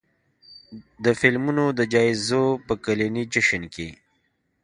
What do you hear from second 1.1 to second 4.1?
فلمونو د جایزو په کلني جشن کې